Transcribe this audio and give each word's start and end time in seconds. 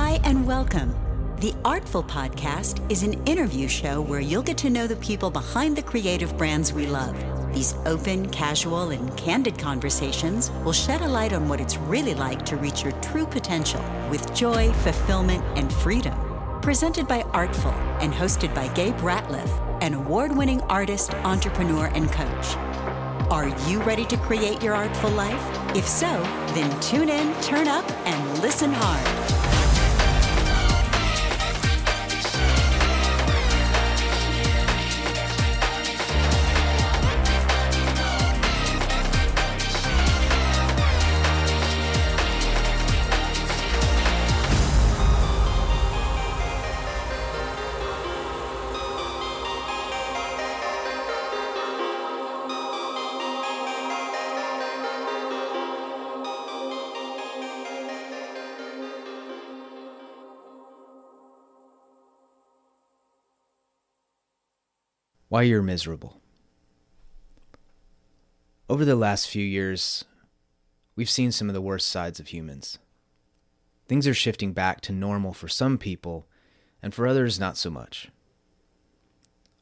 Hi, 0.00 0.20
and 0.22 0.46
welcome. 0.46 0.94
The 1.40 1.52
Artful 1.64 2.04
Podcast 2.04 2.88
is 2.88 3.02
an 3.02 3.14
interview 3.26 3.66
show 3.66 4.00
where 4.00 4.20
you'll 4.20 4.44
get 4.44 4.56
to 4.58 4.70
know 4.70 4.86
the 4.86 4.94
people 4.96 5.28
behind 5.28 5.74
the 5.74 5.82
creative 5.82 6.38
brands 6.38 6.72
we 6.72 6.86
love. 6.86 7.16
These 7.52 7.74
open, 7.84 8.30
casual, 8.30 8.90
and 8.90 9.14
candid 9.16 9.58
conversations 9.58 10.52
will 10.64 10.72
shed 10.72 11.00
a 11.00 11.08
light 11.08 11.32
on 11.32 11.48
what 11.48 11.60
it's 11.60 11.78
really 11.78 12.14
like 12.14 12.44
to 12.46 12.56
reach 12.56 12.84
your 12.84 12.92
true 13.02 13.26
potential 13.26 13.82
with 14.08 14.32
joy, 14.36 14.72
fulfillment, 14.84 15.44
and 15.58 15.70
freedom. 15.72 16.16
Presented 16.62 17.08
by 17.08 17.22
Artful 17.32 17.74
and 18.00 18.14
hosted 18.14 18.54
by 18.54 18.68
Gabe 18.74 18.96
Ratliff, 18.98 19.50
an 19.82 19.94
award 19.94 20.34
winning 20.34 20.60
artist, 20.62 21.12
entrepreneur, 21.24 21.86
and 21.86 22.10
coach. 22.12 22.56
Are 23.32 23.48
you 23.68 23.82
ready 23.82 24.04
to 24.04 24.16
create 24.16 24.62
your 24.62 24.74
artful 24.74 25.10
life? 25.10 25.42
If 25.76 25.88
so, 25.88 26.06
then 26.54 26.80
tune 26.80 27.08
in, 27.08 27.34
turn 27.42 27.66
up, 27.66 27.90
and 28.06 28.42
listen 28.42 28.70
hard. 28.72 29.47
Why 65.30 65.42
You're 65.42 65.60
Miserable. 65.60 66.22
Over 68.66 68.86
the 68.86 68.96
last 68.96 69.28
few 69.28 69.44
years, 69.44 70.06
we've 70.96 71.10
seen 71.10 71.32
some 71.32 71.50
of 71.50 71.54
the 71.54 71.60
worst 71.60 71.86
sides 71.86 72.18
of 72.18 72.28
humans. 72.28 72.78
Things 73.86 74.06
are 74.06 74.14
shifting 74.14 74.54
back 74.54 74.80
to 74.82 74.92
normal 74.92 75.34
for 75.34 75.46
some 75.46 75.76
people, 75.76 76.26
and 76.82 76.94
for 76.94 77.06
others, 77.06 77.38
not 77.38 77.58
so 77.58 77.68
much. 77.68 78.08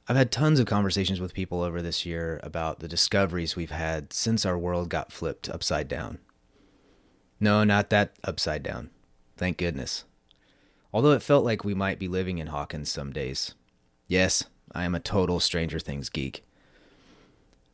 I've 0.07 0.15
had 0.15 0.31
tons 0.31 0.61
of 0.61 0.67
conversations 0.67 1.21
with 1.21 1.35
people 1.35 1.63
over 1.63 1.83
this 1.83 2.07
year 2.07 2.39
about 2.45 2.79
the 2.79 2.87
discoveries 2.87 3.57
we've 3.57 3.73
had 3.73 4.13
since 4.13 4.47
our 4.47 4.57
world 4.57 4.89
got 4.89 5.11
flipped 5.11 5.49
upside 5.49 5.89
down. 5.89 6.19
No, 7.41 7.65
not 7.65 7.91
that 7.91 8.13
upside 8.23 8.63
down. 8.63 8.91
Thank 9.37 9.57
goodness. 9.57 10.05
Although 10.93 11.11
it 11.11 11.25
felt 11.25 11.45
like 11.45 11.65
we 11.65 11.75
might 11.75 11.99
be 11.99 12.07
living 12.07 12.39
in 12.39 12.47
Hawkins 12.47 12.89
some 12.89 13.13
days. 13.13 13.57
Yes, 14.07 14.45
I 14.73 14.85
am 14.85 14.95
a 14.95 15.01
total 15.01 15.41
Stranger 15.41 15.79
Things 15.79 16.09
geek. 16.09 16.45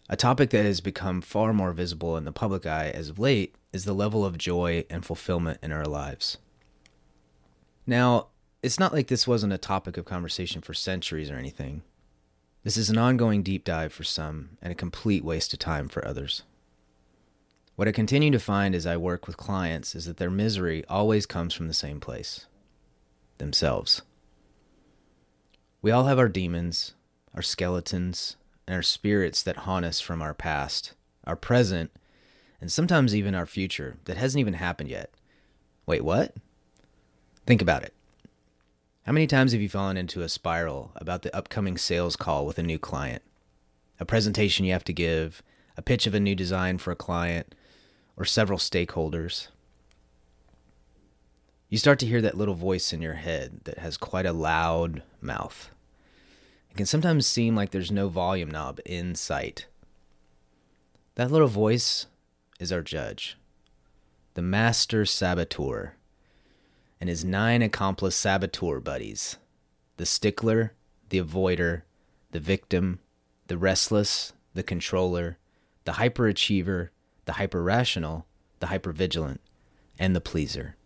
A 0.09 0.17
topic 0.17 0.51
that 0.51 0.65
has 0.65 0.81
become 0.81 1.21
far 1.21 1.53
more 1.53 1.73
visible 1.73 2.17
in 2.17 2.25
the 2.25 2.33
public 2.33 2.67
eye 2.67 2.91
as 2.91 3.09
of 3.09 3.19
late 3.19 3.55
is 3.73 3.85
the 3.85 3.95
level 3.95 4.25
of 4.25 4.37
joy 4.37 4.85
and 4.91 5.05
fulfillment 5.05 5.59
in 5.63 5.73
our 5.73 5.87
lives. 5.87 6.39
Now, 7.87 8.29
it's 8.63 8.79
not 8.79 8.93
like 8.93 9.09
this 9.09 9.27
wasn't 9.27 9.53
a 9.53 9.59
topic 9.59 9.97
of 9.97 10.05
conversation 10.05 10.61
for 10.61 10.75
centuries 10.75 11.31
or 11.31 11.37
anything. 11.37 11.83
This 12.63 12.77
is 12.77 12.91
an 12.91 12.99
ongoing 12.99 13.43
deep 13.43 13.65
dive 13.65 13.93
for 13.93 14.05
some 14.05 14.51
and 14.61 14.71
a 14.71 14.77
complete 14.77 15.25
waste 15.25 15.53
of 15.53 15.59
time 15.59 15.89
for 15.89 16.07
others. 16.07 16.43
What 17.75 17.89
I 17.89 17.93
continue 17.93 18.31
to 18.31 18.39
find 18.39 18.75
as 18.75 18.87
I 18.87 18.97
work 18.97 19.27
with 19.27 19.37
clients 19.37 19.95
is 19.95 20.05
that 20.05 20.19
their 20.19 20.31
misery 20.31 20.85
always 20.89 21.27
comes 21.27 21.55
from 21.55 21.69
the 21.69 21.75
same 21.75 21.99
place 21.99 22.47
themselves. 23.39 24.03
We 25.83 25.91
all 25.91 26.05
have 26.05 26.21
our 26.21 26.29
demons, 26.29 26.95
our 27.35 27.43
skeletons, 27.43 28.37
and 28.69 28.77
our 28.77 28.83
spirits 28.83 29.43
that 29.43 29.59
haunt 29.59 29.85
us 29.85 30.01
from 30.01 30.23
our 30.23 30.33
past, 30.33 30.93
our 31.25 31.35
present, 31.35 31.91
and 32.61 32.71
sometimes 32.71 33.17
even 33.17 33.35
our 33.35 33.47
future 33.47 33.97
that 34.05 34.17
hasn't 34.17 34.41
even 34.41 34.55
happened 34.55 34.91
yet. 34.91 35.11
Wait, 35.85 36.05
what? 36.05 36.37
Think 37.47 37.61
about 37.61 37.83
it. 37.83 37.93
How 39.07 39.11
many 39.11 39.27
times 39.27 39.51
have 39.51 39.61
you 39.61 39.69
fallen 39.69 39.97
into 39.97 40.23
a 40.23 40.29
spiral 40.29 40.93
about 40.95 41.23
the 41.23 41.35
upcoming 41.37 41.77
sales 41.77 42.15
call 42.15 42.47
with 42.47 42.59
a 42.59 42.63
new 42.63 42.79
client? 42.79 43.23
A 43.99 44.05
presentation 44.05 44.65
you 44.65 44.73
have 44.73 44.85
to 44.85 44.93
give, 44.93 45.43
a 45.77 45.83
pitch 45.83 46.07
of 46.07 46.15
a 46.15 46.21
new 46.21 46.37
design 46.37 46.79
for 46.79 46.93
a 46.93 46.97
client, 46.97 47.57
or 48.17 48.25
several 48.25 48.61
stakeholders? 48.61 49.49
You 51.69 51.79
start 51.79 51.99
to 52.01 52.07
hear 52.07 52.21
that 52.21 52.37
little 52.37 52.55
voice 52.55 52.93
in 52.93 53.03
your 53.03 53.15
head 53.15 53.63
that 53.65 53.79
has 53.79 53.97
quite 53.97 54.27
a 54.27 54.33
loud 54.33 55.03
mouth. 55.21 55.71
It 56.73 56.77
can 56.79 56.87
sometimes 56.87 57.27
seem 57.27 57.55
like 57.55 57.71
there's 57.71 57.93
no 57.93 58.09
volume 58.09 58.51
knob 58.51 58.81
in 58.87 59.15
sight. 59.15 59.67
That 61.17 61.31
little 61.31 61.47
voice 61.47 62.07
is 62.59 62.73
our 62.73 62.81
judge, 62.81 63.37
the 64.33 64.41
master 64.41 65.05
saboteur, 65.05 65.97
and 66.99 67.11
his 67.11 67.27
nine 67.27 67.61
accomplice 67.61 68.17
saboteur 68.17 68.81
buddies 68.81 69.37
the 69.99 70.07
stickler, 70.07 70.73
the 71.11 71.21
avoider, 71.21 71.83
the 72.31 72.41
victim, 72.41 73.01
the 73.49 73.59
restless, 73.59 74.33
the 74.55 74.63
controller, 74.63 75.37
the 75.85 75.93
hyperachiever, 75.93 76.89
the 77.27 77.33
hyperrational, 77.33 78.25
the 78.61 78.69
hypervigilant, 78.69 79.41
and 79.99 80.17
the 80.17 80.23
pleaser. 80.23 80.77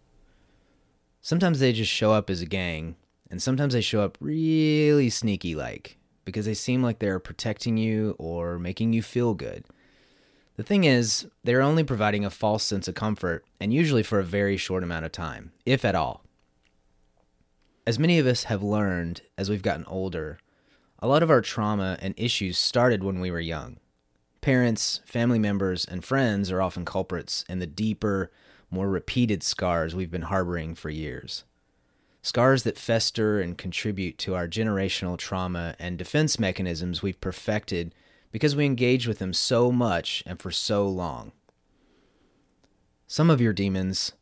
Sometimes 1.20 1.60
they 1.60 1.72
just 1.72 1.92
show 1.92 2.12
up 2.12 2.28
as 2.28 2.42
a 2.42 2.46
gang, 2.46 2.96
and 3.30 3.42
sometimes 3.42 3.74
they 3.74 3.80
show 3.80 4.00
up 4.00 4.16
really 4.20 5.10
sneaky 5.10 5.54
like 5.54 5.96
because 6.24 6.46
they 6.46 6.54
seem 6.54 6.82
like 6.82 6.98
they're 6.98 7.18
protecting 7.18 7.76
you 7.76 8.14
or 8.18 8.58
making 8.58 8.92
you 8.92 9.02
feel 9.02 9.34
good. 9.34 9.64
The 10.56 10.62
thing 10.62 10.84
is, 10.84 11.26
they're 11.44 11.60
only 11.60 11.84
providing 11.84 12.24
a 12.24 12.30
false 12.30 12.64
sense 12.64 12.88
of 12.88 12.94
comfort, 12.94 13.44
and 13.60 13.72
usually 13.72 14.02
for 14.02 14.18
a 14.18 14.24
very 14.24 14.56
short 14.56 14.82
amount 14.82 15.04
of 15.04 15.12
time, 15.12 15.52
if 15.66 15.84
at 15.84 15.94
all. 15.94 16.24
As 17.86 17.98
many 17.98 18.18
of 18.18 18.26
us 18.26 18.44
have 18.44 18.62
learned 18.62 19.20
as 19.36 19.48
we've 19.50 19.62
gotten 19.62 19.84
older, 19.84 20.38
a 20.98 21.06
lot 21.06 21.22
of 21.22 21.30
our 21.30 21.42
trauma 21.42 21.98
and 22.00 22.14
issues 22.16 22.56
started 22.56 23.04
when 23.04 23.20
we 23.20 23.30
were 23.30 23.38
young. 23.38 23.76
Parents, 24.40 25.00
family 25.04 25.38
members, 25.38 25.84
and 25.84 26.04
friends 26.04 26.50
are 26.50 26.62
often 26.62 26.84
culprits 26.84 27.44
in 27.48 27.58
the 27.58 27.66
deeper, 27.66 28.32
more 28.70 28.88
repeated 28.88 29.42
scars 29.42 29.94
we've 29.94 30.10
been 30.10 30.22
harboring 30.22 30.74
for 30.74 30.88
years. 30.88 31.44
Scars 32.26 32.64
that 32.64 32.76
fester 32.76 33.40
and 33.40 33.56
contribute 33.56 34.18
to 34.18 34.34
our 34.34 34.48
generational 34.48 35.16
trauma 35.16 35.76
and 35.78 35.96
defense 35.96 36.40
mechanisms 36.40 37.00
we've 37.00 37.20
perfected 37.20 37.94
because 38.32 38.56
we 38.56 38.66
engage 38.66 39.06
with 39.06 39.20
them 39.20 39.32
so 39.32 39.70
much 39.70 40.24
and 40.26 40.40
for 40.40 40.50
so 40.50 40.88
long. 40.88 41.30
Some 43.06 43.30
of 43.30 43.40
your 43.40 43.52
demons 43.52 44.14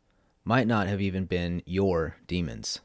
might 0.44 0.66
not 0.66 0.86
have 0.86 1.00
even 1.00 1.24
been 1.24 1.62
your 1.64 2.16
demons. 2.26 2.80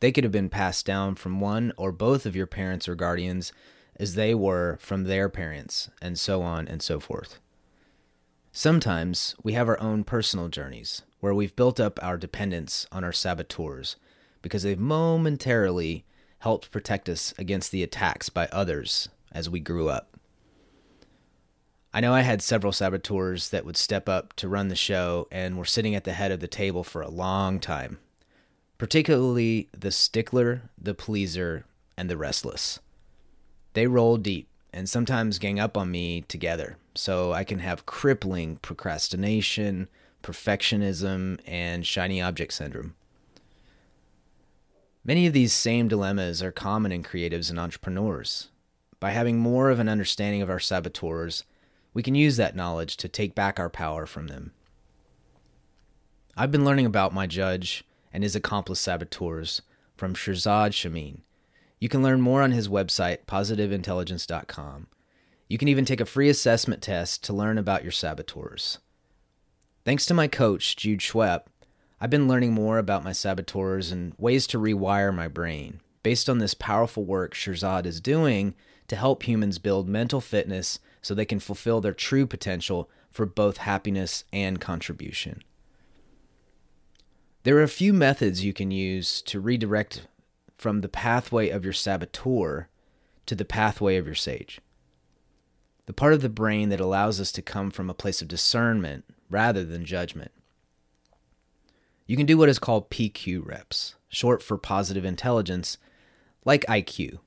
They 0.00 0.10
could 0.10 0.24
have 0.24 0.32
been 0.32 0.48
passed 0.48 0.84
down 0.84 1.14
from 1.14 1.38
one 1.38 1.72
or 1.76 1.92
both 1.92 2.26
of 2.26 2.34
your 2.34 2.48
parents 2.48 2.88
or 2.88 2.96
guardians 2.96 3.52
as 3.94 4.16
they 4.16 4.34
were 4.34 4.76
from 4.80 5.04
their 5.04 5.28
parents, 5.28 5.88
and 6.02 6.18
so 6.18 6.42
on 6.42 6.66
and 6.66 6.82
so 6.82 6.98
forth. 6.98 7.38
Sometimes 8.50 9.36
we 9.44 9.52
have 9.52 9.68
our 9.68 9.78
own 9.78 10.02
personal 10.02 10.48
journeys 10.48 11.02
where 11.20 11.32
we've 11.32 11.54
built 11.54 11.78
up 11.78 12.00
our 12.02 12.18
dependence 12.18 12.88
on 12.90 13.04
our 13.04 13.12
saboteurs 13.12 13.94
because 14.42 14.64
they've 14.64 14.78
momentarily 14.78 16.04
helped 16.40 16.70
protect 16.70 17.08
us 17.08 17.32
against 17.38 17.70
the 17.70 17.82
attacks 17.82 18.28
by 18.28 18.48
others 18.52 19.08
as 19.30 19.48
we 19.48 19.60
grew 19.60 19.88
up. 19.88 20.16
I 21.94 22.00
know 22.00 22.14
I 22.14 22.22
had 22.22 22.42
several 22.42 22.72
saboteurs 22.72 23.50
that 23.50 23.64
would 23.64 23.76
step 23.76 24.08
up 24.08 24.32
to 24.34 24.48
run 24.48 24.68
the 24.68 24.76
show 24.76 25.28
and 25.30 25.58
were 25.58 25.64
sitting 25.64 25.94
at 25.94 26.04
the 26.04 26.14
head 26.14 26.32
of 26.32 26.40
the 26.40 26.48
table 26.48 26.82
for 26.82 27.02
a 27.02 27.08
long 27.08 27.60
time, 27.60 27.98
particularly 28.78 29.68
the 29.78 29.90
stickler, 29.90 30.62
the 30.78 30.94
pleaser, 30.94 31.66
and 31.96 32.08
the 32.08 32.16
restless. 32.16 32.80
They 33.74 33.86
roll 33.86 34.16
deep 34.16 34.48
and 34.72 34.88
sometimes 34.88 35.38
gang 35.38 35.60
up 35.60 35.76
on 35.76 35.90
me 35.90 36.22
together 36.22 36.78
so 36.94 37.32
I 37.32 37.44
can 37.44 37.58
have 37.58 37.86
crippling 37.86 38.56
procrastination, 38.56 39.88
perfectionism, 40.22 41.40
and 41.46 41.86
shiny 41.86 42.22
object 42.22 42.54
syndrome. 42.54 42.94
Many 45.04 45.26
of 45.26 45.32
these 45.32 45.52
same 45.52 45.88
dilemmas 45.88 46.42
are 46.42 46.52
common 46.52 46.92
in 46.92 47.02
creatives 47.02 47.50
and 47.50 47.58
entrepreneurs. 47.58 48.50
By 49.00 49.10
having 49.10 49.38
more 49.38 49.68
of 49.68 49.80
an 49.80 49.88
understanding 49.88 50.42
of 50.42 50.50
our 50.50 50.60
saboteurs, 50.60 51.42
we 51.92 52.04
can 52.04 52.14
use 52.14 52.36
that 52.36 52.54
knowledge 52.54 52.96
to 52.98 53.08
take 53.08 53.34
back 53.34 53.58
our 53.58 53.68
power 53.68 54.06
from 54.06 54.28
them. 54.28 54.52
I've 56.36 56.52
been 56.52 56.64
learning 56.64 56.86
about 56.86 57.12
my 57.12 57.26
judge 57.26 57.84
and 58.12 58.22
his 58.22 58.36
accomplice 58.36 58.78
saboteurs 58.78 59.62
from 59.96 60.14
Shirzad 60.14 60.72
Chamine. 60.72 61.22
You 61.80 61.88
can 61.88 62.02
learn 62.02 62.20
more 62.20 62.40
on 62.40 62.52
his 62.52 62.68
website, 62.68 63.24
positiveintelligence.com. 63.26 64.86
You 65.48 65.58
can 65.58 65.68
even 65.68 65.84
take 65.84 66.00
a 66.00 66.06
free 66.06 66.28
assessment 66.28 66.80
test 66.80 67.24
to 67.24 67.32
learn 67.32 67.58
about 67.58 67.82
your 67.82 67.92
saboteurs. 67.92 68.78
Thanks 69.84 70.06
to 70.06 70.14
my 70.14 70.28
coach, 70.28 70.76
Jude 70.76 71.00
Schwepp, 71.00 71.46
I've 72.02 72.10
been 72.10 72.26
learning 72.26 72.52
more 72.52 72.78
about 72.78 73.04
my 73.04 73.12
saboteurs 73.12 73.92
and 73.92 74.12
ways 74.18 74.48
to 74.48 74.58
rewire 74.58 75.14
my 75.14 75.28
brain 75.28 75.78
based 76.02 76.28
on 76.28 76.38
this 76.38 76.52
powerful 76.52 77.04
work 77.04 77.32
Shirzad 77.32 77.86
is 77.86 78.00
doing 78.00 78.56
to 78.88 78.96
help 78.96 79.22
humans 79.22 79.60
build 79.60 79.88
mental 79.88 80.20
fitness 80.20 80.80
so 81.00 81.14
they 81.14 81.24
can 81.24 81.38
fulfill 81.38 81.80
their 81.80 81.94
true 81.94 82.26
potential 82.26 82.90
for 83.12 83.24
both 83.24 83.58
happiness 83.58 84.24
and 84.32 84.60
contribution. 84.60 85.44
There 87.44 87.56
are 87.58 87.62
a 87.62 87.68
few 87.68 87.92
methods 87.92 88.44
you 88.44 88.52
can 88.52 88.72
use 88.72 89.22
to 89.22 89.38
redirect 89.38 90.08
from 90.58 90.80
the 90.80 90.88
pathway 90.88 91.50
of 91.50 91.62
your 91.62 91.72
saboteur 91.72 92.68
to 93.26 93.36
the 93.36 93.44
pathway 93.44 93.96
of 93.96 94.06
your 94.06 94.16
sage. 94.16 94.60
The 95.86 95.92
part 95.92 96.14
of 96.14 96.22
the 96.22 96.28
brain 96.28 96.68
that 96.70 96.80
allows 96.80 97.20
us 97.20 97.30
to 97.30 97.42
come 97.42 97.70
from 97.70 97.88
a 97.88 97.94
place 97.94 98.20
of 98.20 98.26
discernment 98.26 99.04
rather 99.30 99.64
than 99.64 99.84
judgment. 99.84 100.32
You 102.06 102.16
can 102.16 102.26
do 102.26 102.36
what 102.36 102.48
is 102.48 102.58
called 102.58 102.90
PQ 102.90 103.46
reps, 103.46 103.94
short 104.08 104.42
for 104.42 104.58
positive 104.58 105.04
intelligence, 105.04 105.78
like 106.44 106.66
IQ. 106.66 107.18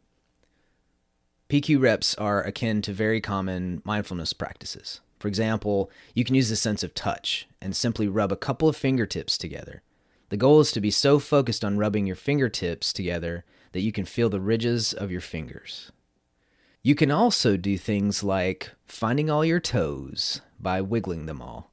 PQ 1.49 1.79
reps 1.79 2.15
are 2.15 2.41
akin 2.41 2.81
to 2.81 2.91
very 2.91 3.21
common 3.21 3.81
mindfulness 3.85 4.33
practices. 4.33 5.01
For 5.19 5.27
example, 5.27 5.89
you 6.13 6.23
can 6.23 6.35
use 6.35 6.49
the 6.49 6.55
sense 6.55 6.83
of 6.83 6.93
touch 6.93 7.47
and 7.61 7.75
simply 7.75 8.07
rub 8.07 8.31
a 8.31 8.37
couple 8.37 8.67
of 8.67 8.75
fingertips 8.75 9.37
together. 9.37 9.81
The 10.29 10.37
goal 10.37 10.59
is 10.59 10.71
to 10.73 10.81
be 10.81 10.91
so 10.91 11.19
focused 11.19 11.63
on 11.63 11.77
rubbing 11.77 12.07
your 12.07 12.15
fingertips 12.15 12.91
together 12.91 13.45
that 13.71 13.81
you 13.81 13.91
can 13.91 14.05
feel 14.05 14.29
the 14.29 14.39
ridges 14.39 14.91
of 14.91 15.11
your 15.11 15.21
fingers. 15.21 15.91
You 16.81 16.95
can 16.95 17.11
also 17.11 17.57
do 17.57 17.77
things 17.77 18.23
like 18.23 18.71
finding 18.85 19.29
all 19.29 19.45
your 19.45 19.59
toes 19.59 20.41
by 20.59 20.81
wiggling 20.81 21.25
them 21.25 21.41
all. 21.41 21.71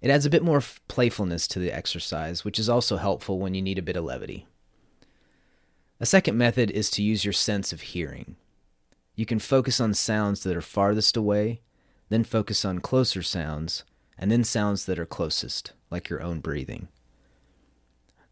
It 0.00 0.10
adds 0.10 0.26
a 0.26 0.30
bit 0.30 0.44
more 0.44 0.62
playfulness 0.86 1.48
to 1.48 1.58
the 1.58 1.72
exercise, 1.72 2.44
which 2.44 2.58
is 2.58 2.68
also 2.68 2.96
helpful 2.96 3.38
when 3.38 3.54
you 3.54 3.62
need 3.62 3.78
a 3.78 3.82
bit 3.82 3.96
of 3.96 4.04
levity. 4.04 4.46
A 6.00 6.06
second 6.06 6.38
method 6.38 6.70
is 6.70 6.90
to 6.90 7.02
use 7.02 7.24
your 7.24 7.32
sense 7.32 7.72
of 7.72 7.80
hearing. 7.80 8.36
You 9.16 9.26
can 9.26 9.40
focus 9.40 9.80
on 9.80 9.94
sounds 9.94 10.44
that 10.44 10.56
are 10.56 10.60
farthest 10.60 11.16
away, 11.16 11.60
then 12.08 12.22
focus 12.22 12.64
on 12.64 12.78
closer 12.78 13.22
sounds, 13.22 13.82
and 14.16 14.30
then 14.30 14.44
sounds 14.44 14.86
that 14.86 14.98
are 14.98 15.06
closest, 15.06 15.72
like 15.90 16.08
your 16.08 16.22
own 16.22 16.38
breathing. 16.38 16.88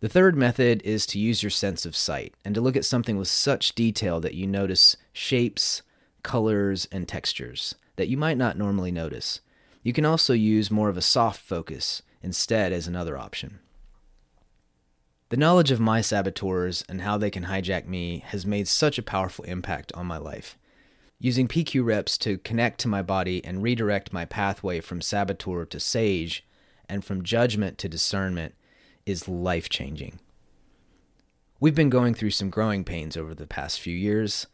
The 0.01 0.09
third 0.09 0.37
method 0.37 0.83
is 0.83 1.07
to 1.07 1.19
use 1.19 1.43
your 1.43 1.51
sense 1.51 1.85
of 1.85 1.97
sight 1.97 2.35
and 2.45 2.55
to 2.55 2.61
look 2.61 2.77
at 2.77 2.85
something 2.85 3.17
with 3.17 3.29
such 3.29 3.75
detail 3.75 4.21
that 4.21 4.35
you 4.35 4.47
notice 4.47 4.97
shapes, 5.13 5.83
colors, 6.23 6.87
and 6.93 7.09
textures 7.09 7.75
that 7.97 8.09
you 8.09 8.17
might 8.17 8.37
not 8.37 8.59
normally 8.59 8.93
notice. 8.93 9.41
You 9.87 9.93
can 9.93 10.05
also 10.05 10.33
use 10.33 10.69
more 10.69 10.89
of 10.89 10.97
a 10.97 11.01
soft 11.01 11.41
focus 11.41 12.03
instead 12.21 12.73
as 12.73 12.89
another 12.89 13.17
option. 13.17 13.61
The 15.29 15.37
knowledge 15.37 15.71
of 15.71 15.79
my 15.79 16.01
saboteurs 16.01 16.85
and 16.89 17.03
how 17.03 17.19
they 17.19 17.31
can 17.31 17.45
hijack 17.45 17.87
me 17.87 18.25
has 18.27 18.45
made 18.45 18.67
such 18.67 18.99
a 18.99 19.03
powerful 19.05 19.45
impact 19.45 19.93
on 19.93 20.05
my 20.05 20.19
life. 20.19 20.59
Using 21.21 21.47
PQ 21.47 21.85
reps 21.85 22.19
to 22.19 22.39
connect 22.39 22.81
to 22.81 22.89
my 22.89 23.01
body 23.01 23.45
and 23.45 23.63
redirect 23.63 24.13
my 24.13 24.25
pathway 24.25 24.81
from 24.81 25.01
saboteur 25.01 25.65
to 25.67 25.79
sage 25.79 26.45
and 26.89 27.05
from 27.05 27.23
judgment 27.23 27.79
to 27.79 27.89
discernment 27.89 28.57
is 29.07 29.29
life 29.29 29.69
changing. 29.69 30.19
We've 31.61 31.77
been 31.77 31.91
going 31.91 32.15
through 32.15 32.33
some 32.33 32.51
growing 32.51 32.83
pains 32.83 33.17
over 33.17 33.37
the 33.37 33.47
past 33.47 33.81
few 33.81 33.97
years, 33.97 34.49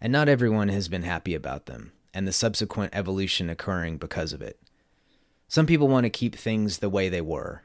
and 0.00 0.10
not 0.10 0.30
everyone 0.30 0.70
has 0.70 0.88
been 0.88 1.02
happy 1.02 1.34
about 1.34 1.66
them 1.66 1.92
and 2.12 2.26
the 2.26 2.32
subsequent 2.32 2.94
evolution 2.94 3.50
occurring 3.50 3.98
because 3.98 4.32
of 4.32 4.40
it. 4.40 4.58
Some 5.50 5.66
people 5.66 5.88
want 5.88 6.04
to 6.04 6.10
keep 6.10 6.36
things 6.36 6.78
the 6.78 6.88
way 6.88 7.08
they 7.08 7.20
were. 7.20 7.62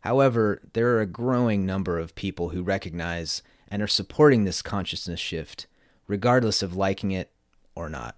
However, 0.00 0.62
there 0.72 0.94
are 0.94 1.02
a 1.02 1.06
growing 1.06 1.66
number 1.66 1.98
of 1.98 2.14
people 2.14 2.48
who 2.48 2.62
recognize 2.62 3.42
and 3.68 3.82
are 3.82 3.86
supporting 3.86 4.44
this 4.44 4.62
consciousness 4.62 5.20
shift, 5.20 5.66
regardless 6.06 6.62
of 6.62 6.74
liking 6.74 7.10
it 7.10 7.30
or 7.74 7.90
not. 7.90 8.16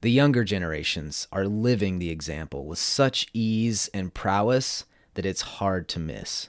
The 0.00 0.10
younger 0.10 0.42
generations 0.42 1.28
are 1.30 1.44
living 1.44 1.98
the 1.98 2.08
example 2.08 2.64
with 2.64 2.78
such 2.78 3.26
ease 3.34 3.90
and 3.92 4.14
prowess 4.14 4.86
that 5.12 5.26
it's 5.26 5.42
hard 5.42 5.90
to 5.90 5.98
miss. 5.98 6.48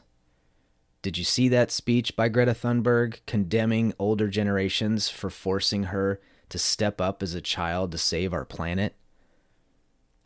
Did 1.01 1.17
you 1.17 1.25
see 1.25 1.49
that 1.49 1.71
speech 1.71 2.15
by 2.15 2.29
Greta 2.29 2.53
Thunberg 2.53 3.19
condemning 3.27 3.93
older 3.99 4.29
generations 4.29 5.09
for 5.09 5.29
forcing 5.29 5.83
her 5.83 6.21
to 6.47 6.57
step 6.57 7.01
up 7.01 7.21
as 7.21 7.33
a 7.33 7.41
child 7.41 7.91
to 7.91 7.97
save 7.97 8.31
our 8.31 8.45
planet? 8.45 8.95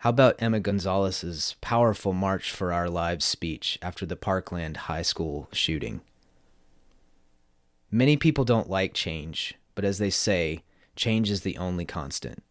How 0.02 0.12
about 0.12 0.36
Emma 0.40 0.60
Gonzalez's 0.60 1.56
powerful 1.60 2.14
March 2.14 2.52
for 2.52 2.72
Our 2.72 2.88
Lives 2.88 3.26
speech 3.26 3.80
after 3.82 4.06
the 4.06 4.16
Parkland 4.16 4.78
High 4.78 5.02
School 5.02 5.50
shooting? 5.52 6.02
Many 7.90 8.16
people 8.16 8.46
don't 8.46 8.70
like 8.70 8.94
change, 8.94 9.56
but 9.74 9.84
as 9.84 9.98
they 9.98 10.12
say, 10.12 10.62
change 10.96 11.32
is 11.32 11.42
the 11.42 11.58
only 11.58 11.84
constant. 11.84 12.44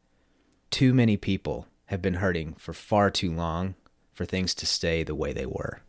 Too 0.73 0.93
many 0.93 1.17
people 1.17 1.69
have 1.87 2.03
been 2.03 2.15
hurting 2.15 2.55
for 2.55 2.73
far 2.73 3.11
too 3.11 3.33
long 3.33 3.77
for 4.13 4.25
things 4.25 4.53
to 4.57 4.67
stay 4.67 5.05
the 5.05 5.15
way 5.15 5.33
they 5.33 5.47
were. 5.47 5.83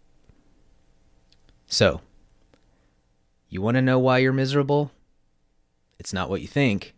So, 1.65 2.01
you 3.49 3.63
want 3.63 3.75
to 3.75 3.81
know 3.81 3.97
why 3.97 4.19
you're 4.19 4.31
miserable? 4.31 4.91
It's 5.97 6.13
not 6.13 6.29
what 6.29 6.41
you 6.41 6.47
think. 6.47 6.93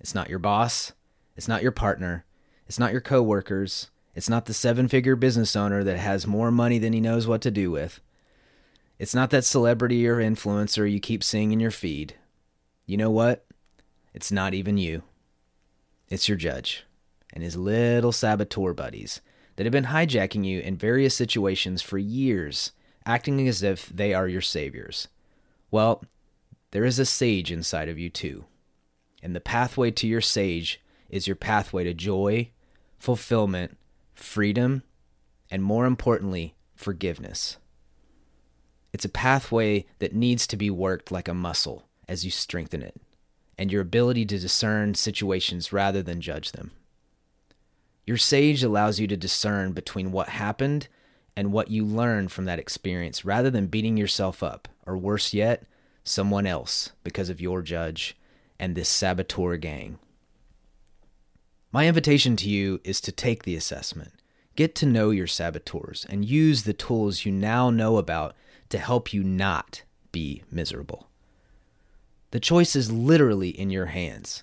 It's 0.00 0.14
not 0.14 0.28
your 0.28 0.40
boss. 0.40 0.92
It's 1.36 1.46
not 1.46 1.62
your 1.62 1.72
partner. 1.72 2.25
It's 2.66 2.78
not 2.78 2.92
your 2.92 3.00
coworkers. 3.00 3.90
It's 4.14 4.28
not 4.28 4.46
the 4.46 4.54
seven 4.54 4.88
figure 4.88 5.16
business 5.16 5.54
owner 5.54 5.84
that 5.84 5.98
has 5.98 6.26
more 6.26 6.50
money 6.50 6.78
than 6.78 6.92
he 6.92 7.00
knows 7.00 7.26
what 7.26 7.42
to 7.42 7.50
do 7.50 7.70
with. 7.70 8.00
It's 8.98 9.14
not 9.14 9.30
that 9.30 9.44
celebrity 9.44 10.08
or 10.08 10.16
influencer 10.16 10.90
you 10.90 11.00
keep 11.00 11.22
seeing 11.22 11.52
in 11.52 11.60
your 11.60 11.70
feed. 11.70 12.14
You 12.86 12.96
know 12.96 13.10
what? 13.10 13.44
It's 14.14 14.32
not 14.32 14.54
even 14.54 14.78
you. 14.78 15.02
It's 16.08 16.28
your 16.28 16.38
judge 16.38 16.84
and 17.32 17.42
his 17.42 17.56
little 17.56 18.12
saboteur 18.12 18.72
buddies 18.72 19.20
that 19.56 19.66
have 19.66 19.72
been 19.72 19.84
hijacking 19.84 20.46
you 20.46 20.60
in 20.60 20.76
various 20.76 21.14
situations 21.14 21.82
for 21.82 21.98
years, 21.98 22.72
acting 23.04 23.46
as 23.46 23.62
if 23.62 23.88
they 23.90 24.14
are 24.14 24.26
your 24.26 24.40
saviors. 24.40 25.08
Well, 25.70 26.02
there 26.70 26.84
is 26.84 26.98
a 26.98 27.04
sage 27.04 27.52
inside 27.52 27.90
of 27.90 27.98
you 27.98 28.08
too. 28.08 28.46
And 29.22 29.36
the 29.36 29.40
pathway 29.40 29.90
to 29.92 30.06
your 30.06 30.20
sage 30.22 30.80
is 31.10 31.26
your 31.26 31.36
pathway 31.36 31.84
to 31.84 31.92
joy, 31.92 32.50
fulfillment, 32.98 33.76
freedom, 34.14 34.82
and 35.50 35.62
more 35.62 35.86
importantly, 35.86 36.54
forgiveness. 36.74 37.56
It's 38.92 39.04
a 39.04 39.10
pathway 39.10 39.86
that 39.98 40.14
needs 40.14 40.46
to 40.46 40.56
be 40.56 40.70
worked 40.70 41.12
like 41.12 41.28
a 41.28 41.34
muscle 41.34 41.86
as 42.08 42.24
you 42.24 42.30
strengthen 42.30 42.82
it, 42.82 43.00
and 43.58 43.70
your 43.70 43.82
ability 43.82 44.24
to 44.26 44.38
discern 44.38 44.94
situations 44.94 45.72
rather 45.72 46.02
than 46.02 46.20
judge 46.20 46.52
them. 46.52 46.72
Your 48.06 48.16
sage 48.16 48.62
allows 48.62 49.00
you 49.00 49.06
to 49.08 49.16
discern 49.16 49.72
between 49.72 50.12
what 50.12 50.28
happened 50.28 50.88
and 51.36 51.52
what 51.52 51.70
you 51.70 51.84
learned 51.84 52.32
from 52.32 52.44
that 52.46 52.58
experience 52.58 53.24
rather 53.24 53.50
than 53.50 53.66
beating 53.66 53.96
yourself 53.96 54.42
up, 54.42 54.68
or 54.86 54.96
worse 54.96 55.34
yet, 55.34 55.64
someone 56.04 56.46
else 56.46 56.92
because 57.02 57.28
of 57.28 57.40
your 57.40 57.62
judge 57.62 58.16
and 58.58 58.74
this 58.74 58.88
saboteur 58.88 59.56
gang. 59.56 59.98
My 61.72 61.88
invitation 61.88 62.36
to 62.36 62.48
you 62.48 62.80
is 62.84 63.00
to 63.02 63.12
take 63.12 63.42
the 63.42 63.56
assessment, 63.56 64.12
get 64.54 64.74
to 64.76 64.86
know 64.86 65.10
your 65.10 65.26
saboteurs, 65.26 66.06
and 66.08 66.24
use 66.24 66.62
the 66.62 66.72
tools 66.72 67.24
you 67.24 67.32
now 67.32 67.70
know 67.70 67.96
about 67.96 68.34
to 68.68 68.78
help 68.78 69.12
you 69.12 69.22
not 69.22 69.82
be 70.12 70.42
miserable. 70.50 71.08
The 72.30 72.40
choice 72.40 72.76
is 72.76 72.92
literally 72.92 73.50
in 73.50 73.70
your 73.70 73.86
hands. 73.86 74.42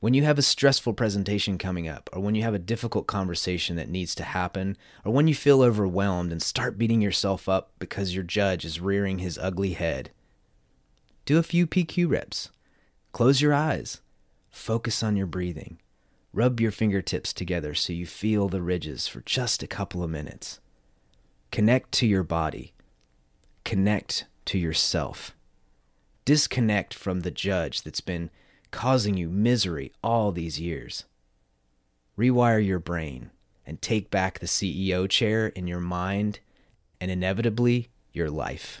When 0.00 0.14
you 0.14 0.24
have 0.24 0.38
a 0.38 0.42
stressful 0.42 0.94
presentation 0.94 1.58
coming 1.58 1.86
up, 1.86 2.10
or 2.12 2.20
when 2.20 2.34
you 2.34 2.42
have 2.42 2.54
a 2.54 2.58
difficult 2.58 3.06
conversation 3.06 3.76
that 3.76 3.88
needs 3.88 4.14
to 4.16 4.24
happen, 4.24 4.76
or 5.04 5.12
when 5.12 5.28
you 5.28 5.34
feel 5.34 5.62
overwhelmed 5.62 6.32
and 6.32 6.42
start 6.42 6.76
beating 6.76 7.00
yourself 7.00 7.48
up 7.48 7.70
because 7.78 8.14
your 8.14 8.24
judge 8.24 8.64
is 8.64 8.80
rearing 8.80 9.20
his 9.20 9.38
ugly 9.38 9.74
head, 9.74 10.10
do 11.24 11.38
a 11.38 11.42
few 11.44 11.68
PQ 11.68 12.10
reps. 12.10 12.50
Close 13.12 13.40
your 13.40 13.54
eyes. 13.54 14.00
Focus 14.50 15.04
on 15.04 15.16
your 15.16 15.26
breathing. 15.26 15.78
Rub 16.32 16.60
your 16.60 16.70
fingertips 16.70 17.32
together 17.32 17.74
so 17.74 17.92
you 17.92 18.06
feel 18.06 18.48
the 18.48 18.62
ridges 18.62 19.06
for 19.06 19.20
just 19.20 19.62
a 19.62 19.66
couple 19.66 20.02
of 20.02 20.10
minutes. 20.10 20.60
Connect 21.50 21.92
to 21.92 22.06
your 22.06 22.22
body. 22.22 22.72
Connect 23.64 24.24
to 24.46 24.58
yourself. 24.58 25.34
Disconnect 26.24 26.94
from 26.94 27.20
the 27.20 27.30
judge 27.30 27.82
that's 27.82 28.00
been 28.00 28.30
causing 28.70 29.16
you 29.16 29.28
misery 29.28 29.92
all 30.02 30.32
these 30.32 30.58
years. 30.58 31.04
Rewire 32.18 32.64
your 32.64 32.78
brain 32.78 33.30
and 33.66 33.82
take 33.82 34.10
back 34.10 34.38
the 34.38 34.46
CEO 34.46 35.08
chair 35.08 35.48
in 35.48 35.66
your 35.66 35.80
mind 35.80 36.40
and 37.00 37.10
inevitably 37.10 37.90
your 38.12 38.30
life. 38.30 38.80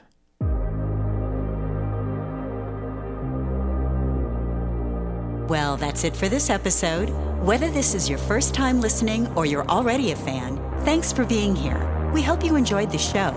Well, 5.48 5.76
that's 5.76 6.04
it 6.04 6.16
for 6.16 6.28
this 6.28 6.50
episode. 6.50 7.10
Whether 7.44 7.68
this 7.70 7.94
is 7.94 8.08
your 8.08 8.18
first 8.18 8.54
time 8.54 8.80
listening 8.80 9.26
or 9.36 9.44
you're 9.44 9.68
already 9.68 10.12
a 10.12 10.16
fan, 10.16 10.56
thanks 10.84 11.12
for 11.12 11.24
being 11.24 11.56
here. 11.56 12.10
We 12.14 12.22
hope 12.22 12.44
you 12.44 12.56
enjoyed 12.56 12.90
the 12.90 12.98
show. 12.98 13.34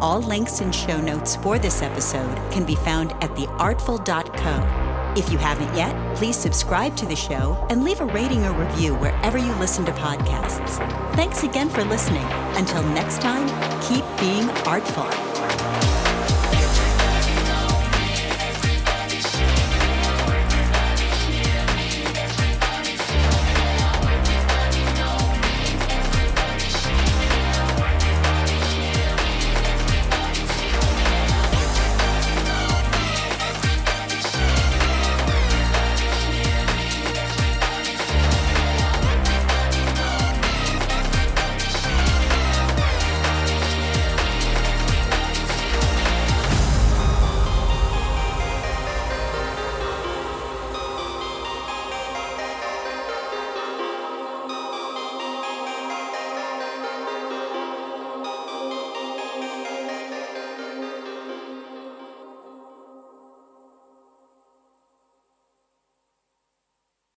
All 0.00 0.20
links 0.20 0.60
and 0.60 0.74
show 0.74 1.00
notes 1.00 1.36
for 1.36 1.58
this 1.58 1.80
episode 1.80 2.36
can 2.50 2.64
be 2.64 2.74
found 2.74 3.12
at 3.22 3.34
theartful.co. 3.36 5.14
If 5.16 5.30
you 5.30 5.38
haven't 5.38 5.74
yet, 5.76 6.16
please 6.16 6.36
subscribe 6.36 6.96
to 6.96 7.06
the 7.06 7.14
show 7.14 7.64
and 7.70 7.84
leave 7.84 8.00
a 8.00 8.06
rating 8.06 8.44
or 8.44 8.52
review 8.52 8.96
wherever 8.96 9.38
you 9.38 9.54
listen 9.54 9.84
to 9.84 9.92
podcasts. 9.92 10.76
Thanks 11.14 11.44
again 11.44 11.70
for 11.70 11.84
listening. 11.84 12.26
Until 12.56 12.82
next 12.82 13.20
time, 13.20 13.46
keep 13.80 14.04
being 14.18 14.50
artful. 14.66 15.23